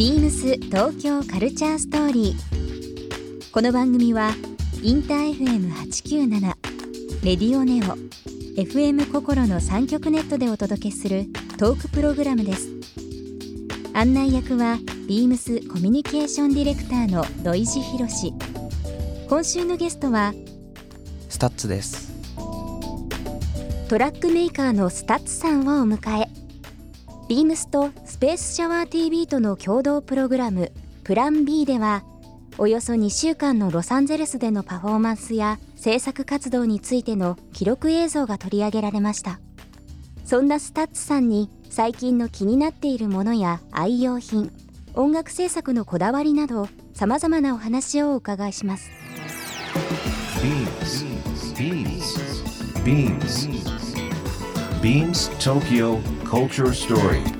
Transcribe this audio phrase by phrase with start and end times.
[0.00, 3.52] ビームス東京カルチャーストーリー。
[3.52, 4.30] この番組は
[4.82, 6.40] インター FM897
[7.22, 7.98] レディオネオ
[8.58, 11.26] FM 心の三極ネットでお届けする
[11.58, 12.70] トークプログラムです。
[13.92, 18.32] 案内役はビームスコミュニケーションディレクターの土井地博。
[19.28, 20.32] 今週のゲストは
[21.28, 22.10] STUTS です
[23.90, 26.40] トラックメーカーの STUTS さんをお迎え
[27.28, 30.72] ビームスとスペースシャワー TV との共同プログラム
[31.04, 32.04] プラン B では
[32.58, 39.40] およそ2週間のロサンゼルスでのパフォーマンスや制作活動についての記録映像が取り上げられました
[40.26, 44.52] そんな STUTS さんに最近の気になっているものや愛用品
[44.92, 48.90] 音楽制作のこだわりなどさまざまなお話をお伺いします
[50.42, 51.06] Beams.
[51.54, 52.18] Beams.
[52.84, 53.48] Beams.
[54.82, 57.39] Beams Tokyo Culture Story.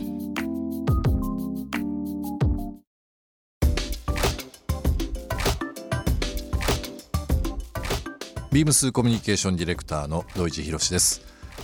[8.51, 11.21] ビームスコミュニケーションディレクターの土井地博です、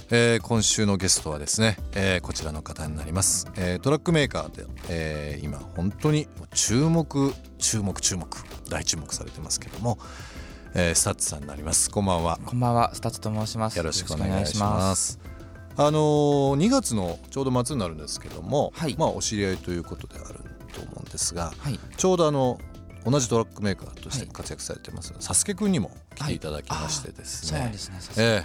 [0.09, 8.27] えー今週のゲストはですね、えーこちらの方になります、えートラックメーカーで、えー今本当に注目注目注目
[8.69, 9.97] 大注目されてますけども、
[10.75, 11.91] えー STUTS さんになります。
[11.91, 12.39] こんばんは。
[12.45, 12.95] こんばんは。
[12.95, 13.77] STUTS と申します。
[13.77, 15.19] よろしくお願いします。
[15.75, 18.95] あのー2月のちょうど末になるんですけども、はい。
[18.97, 20.39] まあお知り合いということである
[20.73, 21.77] と思うんですが、はい。
[21.97, 22.57] ちょうどあの
[23.09, 24.33] 同じトラックメーカーとしてはい。
[24.33, 28.43] 活躍されてます、サスケくんにも来ていただきましてですね、そうなんですねえ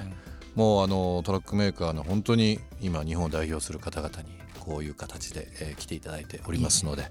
[0.54, 4.28] もうあのトラックメーカーの本当に今日本を代表する方々に
[4.60, 7.10] こういう形で、えー来ていただいておりますので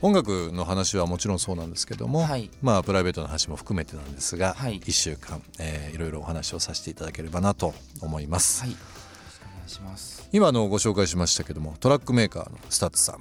[0.00, 2.50] 音楽の話はもちろんそうなんですけども、はい。
[2.62, 4.78] まあプライベートな話も含めてなんですが、はい。
[4.78, 8.70] 1週間、えーいろいろお話をさせていただければなと思います、はい。
[8.70, 10.28] よろしくお願いします。
[10.30, 13.20] 今あのご紹介しましたけどもトラックメーカーの STUTS さん。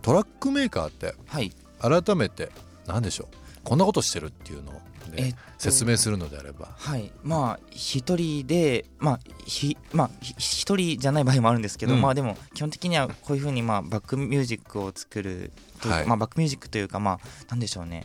[0.00, 1.52] トラックメーカーってはい。
[1.78, 2.50] 改めて
[2.86, 3.36] 何でしょう？
[3.64, 4.80] こんなことしてるっていうのを、ね
[5.16, 6.68] えっと説明するのであれば。
[6.76, 7.10] はい。
[7.22, 12.02] まあ一人でまあひまあひ一人じゃない場合もあるんですけど、うん。
[12.02, 16.06] まあでも基本的にはこういうふうにまあバックミュージックを作るというかはい。
[16.06, 17.18] まあバックミュージックというかまあ
[17.48, 18.04] なんでしょうね。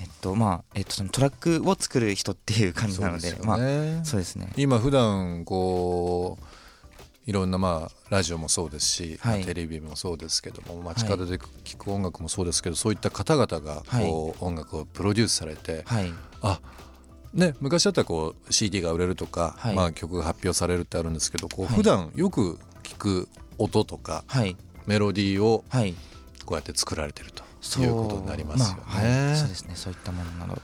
[0.00, 4.50] えっとまあえっとそのトラックを作る人っていう感じなのでそうですまあよねそうですね。
[4.56, 6.44] 今普段こう
[7.30, 9.44] いろんなまあラジオもそうですし、はい。
[9.44, 16.12] テレビもそうですけども街角で聴く音楽もそうですけど、そういった方々がこう、音楽をプロデュースされて、はい。
[16.42, 16.60] あ
[17.32, 19.76] ね昔だったらこう CD が売れるとか、はい。
[19.76, 21.76] まあ、曲が発表されるってあるんですけどこうはい。
[21.76, 24.56] 普段よく聞く音とかはい。
[24.86, 25.94] メロディーをはい。
[26.44, 27.44] こうやって作られてると
[27.80, 28.82] いうことになりますよね。
[28.88, 29.76] まあはい、そうですね。
[29.76, 30.54] そういったものなど。
[30.54, 30.58] を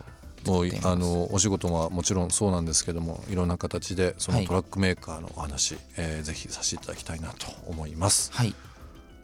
[0.47, 4.47] もうあのお仕事はもちろんそうなんですけどもいろんな形でそのはい。
[4.47, 8.33] トラックメーカーのお話、えーぜひさせていただきたいなと思います。
[8.33, 8.55] はい。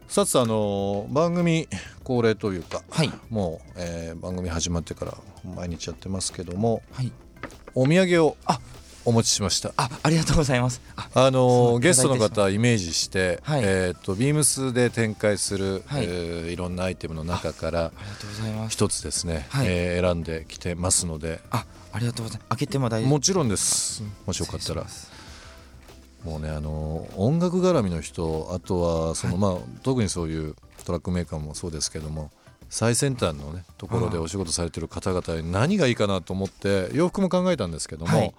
[0.09, 1.69] さつあの番組
[2.05, 3.11] 恒例というか、はい。
[3.31, 5.17] もう、えー番組始まってから
[5.57, 7.13] 毎日やってますけどもはい。
[7.75, 8.61] お土産をあ
[9.05, 9.73] お持ちしました。
[9.77, 10.81] あありがとうございます。
[10.97, 13.63] ああのゲストの方イメージして、はい。
[13.65, 16.05] えっ、とビームスで展開する、はい。
[16.05, 18.73] いえーいろんなアイテムの中からありがとうございます。
[18.73, 19.67] 一つですね、はい。
[19.69, 21.41] えー選んできてますので。
[21.51, 22.49] あありがとうございます。
[22.51, 23.11] 開けても大丈夫。
[23.11, 24.03] もちろんです。
[24.27, 24.87] もしよかったら。
[26.25, 30.55] もうねあの音楽絡みの人あとはその、まあ特にそういう
[30.85, 32.31] トラックメーカーもそうですけども
[32.71, 38.35] 最先端のねところでお仕事されてる方々に何がいいかなと思って洋服も考えたんですけども、はい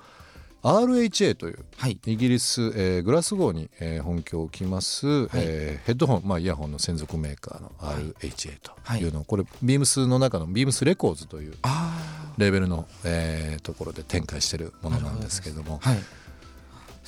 [0.63, 2.00] RHA というはい。
[2.06, 11.99] イギリス、えーグラスゴーに、えー本拠を置きます、えーヘッドホン、まあ、イヤホンの専属メーカーの RHA というのを、これビームスの中のビームスレコーズというあ
[12.37, 15.99] レーベルの、えーところで展開してるものなんですけどもあはい。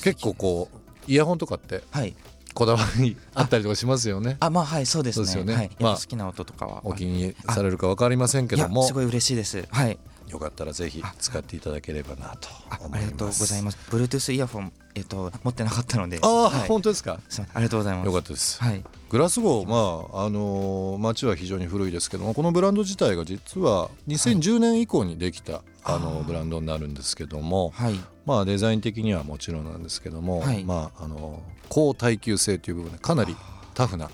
[0.04, 2.14] 結構こうイヤホンとかってはい。
[2.54, 4.38] こだわりあったりとかしますよね。
[4.40, 5.26] あまあはいそうですね。
[5.26, 5.56] すよね。
[5.56, 6.82] はい、好きな音とかは。
[6.86, 8.84] お気に入りされるか分かりませんけども。
[8.84, 9.66] すごい嬉しいです。
[9.70, 9.98] はい
[10.30, 12.98] よかったらぜひ使っていただければなとあ思います。
[12.98, 13.78] ありがとうございます。
[13.92, 16.20] Bluetooth イヤホンえっと持ってなかったので。
[16.22, 16.68] ああ、はい。
[16.68, 17.20] 本当ですか？
[17.54, 18.06] ありがとうございます。
[18.08, 18.62] よかったです。
[18.64, 18.84] はい。
[19.10, 28.00] グラスゴーまああのー街は非常に古いですけどもこのブランド自体が実は2010年以降にできた、あのブランドになるんですけどもはい。
[28.26, 30.64] まあデザイン的にはもちろんなんですけども、はい。
[30.64, 33.36] まああの高耐久性という部分でかなり
[33.74, 34.10] タフな、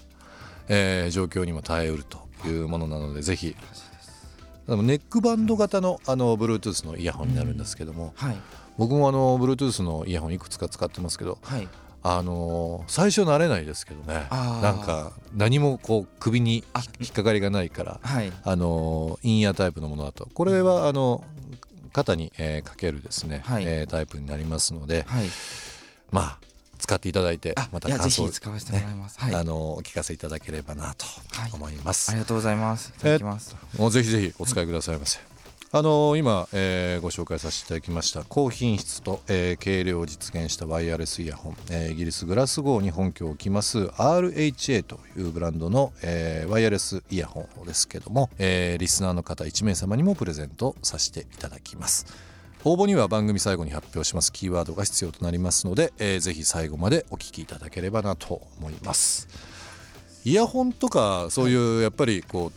[0.67, 3.55] えー状況にも耐えうるというものなのでぜひ
[4.67, 8.35] ネックバンド型のあの Bluetooth のイヤホンになるんですけども、はい。
[8.77, 11.67] 僕もあの Bluetooth のイヤホンいくつか使ってますけどはい。
[12.03, 14.27] あの最初慣れないですけどね。
[14.31, 18.31] なんか何もこう首にあ引っかかりがないからはい。
[18.43, 20.27] あのインイヤータイプのものだと。
[20.33, 21.23] これはあの
[21.93, 23.63] 肩に、えーかけるですね、はい。
[23.65, 25.25] えータイプになりますのではい。
[26.11, 26.37] まあ
[26.81, 29.35] 使っていただいてあまた感想ひ使わせてもらいます、はい。
[29.35, 31.05] あのお聞かせいただければなと
[31.39, 31.51] はい。
[31.53, 32.93] 思います、ありがとうございます。
[32.97, 35.19] いただきます、もうぜひぜひお使いくださいませ。
[35.73, 52.05] あの今、えーご紹介させていただきました高品質と、えー軽量を実現したワイヤレスイヤホン、えーイギリスグラスゴーに本拠を置きます RHA というブランドの、えーワイヤレスイヤホンですけども、えーリスナーの方1名様にもプレゼントさせていただきます
[52.63, 54.31] 応募には番組最後に発表します。
[54.31, 59.27] キーワードが必要となりますので、えーぜひ最後までお聞きいただければなと思います。
[60.25, 62.51] イヤホンとかそういうやっぱりこ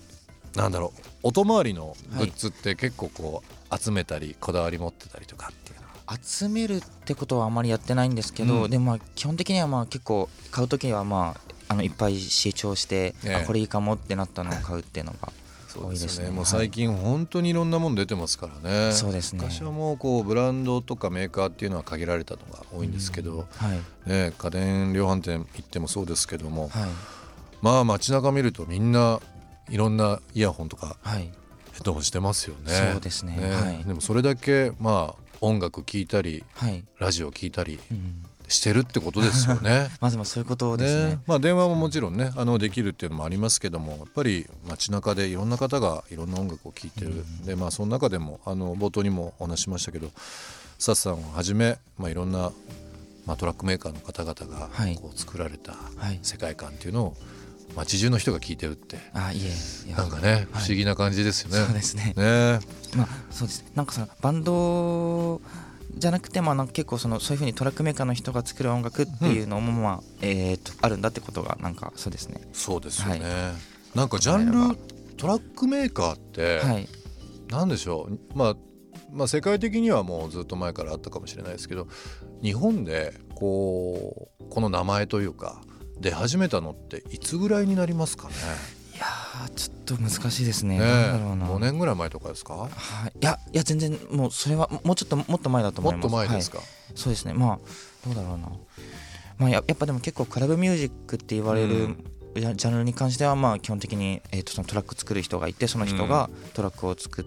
[0.54, 6.18] うなんだろう音回りのグッズって結構こう集めたりこだわり持ってたりとかっていうのは。
[6.22, 8.70] 集めるってことはあまりやってないんですけど、うん。
[8.70, 11.34] でもまあ基本的にはまあ結構買う時はま
[11.68, 13.34] ああのいっぱい試聴して、ええ。
[13.36, 15.32] あこれいいかもってなったのを買うっていうのが
[15.80, 16.24] そうです多いですね。
[16.26, 18.92] ねもう最近本当にいろんなもの出てますからね。
[18.92, 19.40] そうですね。
[19.42, 24.10] 昔はもうこうブランドとかメーカーっていうのは限られたのが多いんですけど、はい。
[24.10, 26.88] ね、家電量販店行ってもそうですけどもはい。
[27.62, 29.20] まあ街中見るとみんな
[29.70, 31.30] いろんなイヤホンとかはい。
[31.72, 32.72] ヘッドホンしてますよね。
[32.92, 33.36] そうですね。
[33.50, 33.84] はい。
[33.84, 38.24] でもそれだけまあ音楽聴いたりはい、ラジオ聴いたりうん、
[38.54, 39.88] してるってことですよね。
[40.00, 41.18] ま ずまあそういうことですね。
[41.26, 50.10] まあ、電話ももちろんねあのできるっていうのもありますけどもやっぱり街中でいろんな方がいろんな音楽を聴いてる、でまあその中でもあの冒頭にもお話ししましたけど
[50.78, 52.52] サッさんをはじめ、まあ、いろんな、
[53.26, 54.96] まあ、トラックメーカーの方々がはい。
[54.96, 56.18] こう作られたはい。
[56.22, 57.16] 世界観っていうのを
[57.76, 58.98] 街中の人が聴いてるって。
[59.14, 59.40] あい
[59.88, 60.66] えなんかね不はい。
[60.68, 61.64] 思議な感じですよね。
[61.64, 62.12] そうですね。
[62.16, 62.60] ね。
[62.94, 63.64] まあそうです。
[63.74, 65.40] なんかそのバンド
[66.04, 72.42] じゃなくてまあなんか結構そのそういうふうにトラックメーカーの人が作る音楽っていうのもまあ、えー、とあるんだってことがなんかそうですね。
[72.52, 73.54] そうですよね、は
[73.94, 74.76] なんかジャンル
[75.16, 76.88] トラックメーカーって、はい
[77.50, 78.56] なんでしょう、まあ、
[79.12, 81.86] まあ世界的にはもうずっと前からあったかもしれないですけど
[82.42, 85.62] 日本でこうこの名前というか
[86.00, 88.34] 出始めたのっていつぐらいになりますかね？
[89.34, 90.78] いやーちょっと難しいですね。
[90.78, 91.46] ねなんだろうな。
[91.46, 92.54] 5年ぐらい前とかですか？
[92.54, 96.02] はい、いやいや全然もうそれはもうちょっともっと前だと思います。
[96.04, 96.60] もっと前ですはい。
[96.60, 97.34] か、そうですね。
[97.34, 97.58] まあ
[98.06, 98.48] どうだろうな。
[99.38, 101.96] まあややっぱでも結構クラブミュージックって言われる、
[102.36, 107.24] ジャンルに関してはまあ基本的に、えー、とそのトラック作る人がいてその人がトラックを作っ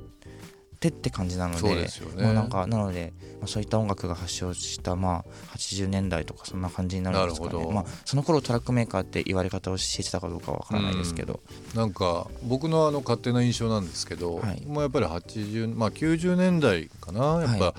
[0.79, 1.87] てって感じなので,、ね。
[2.17, 7.69] もうなんかなので、まあ、そういった音楽が発祥したまあ80年代とかそんな感じになるんですかなるほど。
[7.69, 11.41] ねまあ、その頃トラックメーカーって言われ方をしてたかどうかはわからないですけど、
[11.75, 14.65] なんか僕のあの勝手な印象なんですけど、はい。
[14.65, 17.41] もうやっぱり80、まあ、90年代かな。
[17.41, 17.75] やっぱ、、は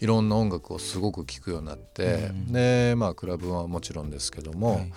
[0.00, 2.52] いろんな音楽をすごく聴くようになって、うん。
[2.52, 4.92] でまあクラブはもちろんですけども、はい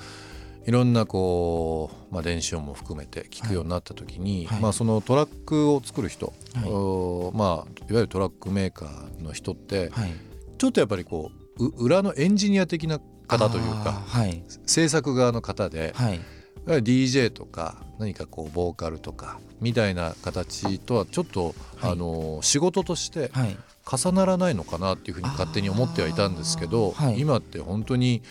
[0.65, 10.13] いろんなこう、まあ、電子音も含めて聞くようになった時に、はいまあ、そのトラックを作る人、はいおまあ、いわゆるトラックメーカーの人ってはい、
[10.57, 14.03] ちょっとやっぱりこうう裏のエンジニア的な方というか
[14.65, 16.19] 制作側の方で、はい。
[16.65, 21.91] DJ とか何かこうボーカルとかみたいな形とはちょっと、はい。
[21.91, 23.57] あの仕事としてはい。
[23.85, 28.23] 重ならないのかなっていうふうに勝手に思ってはいたんですけど、今って本当に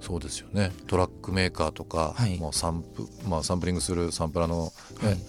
[0.00, 0.72] そうですよね。
[0.86, 2.38] トラックメーカーとか、はい。
[2.38, 4.72] もうサンプまあ、サンプリングするサンプラーの、
[5.02, 5.16] ねはい。
[5.16, 5.20] うん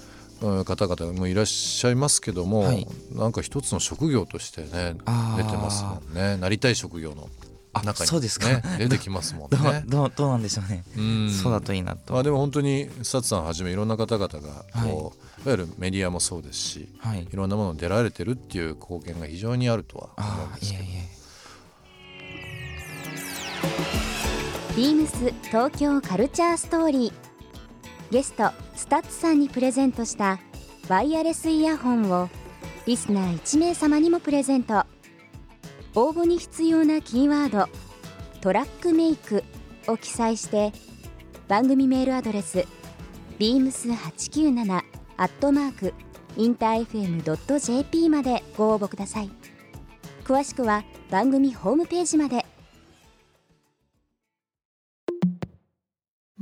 [0.65, 2.85] 方々もいらっしゃいますけども、はい。
[3.11, 4.95] なんか一つの職業としてね
[5.37, 6.37] 出てますもんね。
[6.37, 7.29] なりたい職業の
[7.71, 8.47] あ中に、ね、そうですか。
[8.77, 9.83] 出てきますもんね。
[9.87, 11.31] どうどうなんでしょうね、うん。
[11.31, 15.11] そうだといいなと、まあ、でも本当にサツさんはじめいろんな方々がこう、はいい、わ
[15.47, 17.23] ゆるメディアもそうですしはい。
[17.23, 21.05] いろんなものに出られてるっていう貢献が非常にあるとは思うんあですけどあいえいえ
[24.75, 27.13] ビームス東京カルチャーストーリー。
[28.11, 30.37] ゲストスタッツさんにプレゼントした
[30.89, 32.27] ワイヤレスイヤホンを
[32.85, 34.83] リスナー1名様にもプレゼント。
[35.95, 37.69] 応募に必要なキーワード
[38.41, 39.45] 「トラックメイク」
[39.87, 40.73] を記載して
[41.47, 42.65] 番組メールアドレス
[43.39, 44.81] beams897
[45.15, 45.93] アットマーク
[46.35, 49.31] インター FM.jp までご応募ください。
[50.25, 52.44] 詳しくは番組ホームページまで。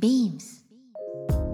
[0.04, 0.66] BEAMS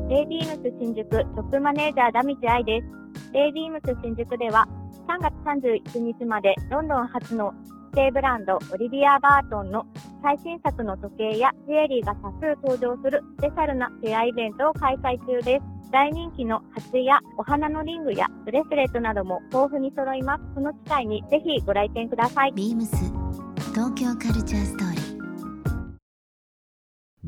[0.10, 4.68] j b ームス新宿トップマネージャーダミジアイですレ j b ームス新宿では
[5.08, 7.54] 3月31日までロンドン発の
[7.94, 9.86] 指定ブランドオリビア・バートンの
[10.24, 15.92] 最新作の時計やジュエリーが多数登場するスペシャルなフェアイベントを開催中です。
[15.92, 20.44] 大人気の鉢やお花のリングやブレスレットなども豊富に揃います。
[20.56, 22.54] この機会にぜひご来店ください。
[22.54, 22.96] ビームス
[23.74, 24.99] 東京カルチャーストーリー